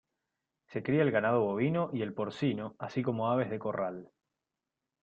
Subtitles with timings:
[0.65, 4.11] Se cría el ganado bovino y el porcino, así como aves de corral.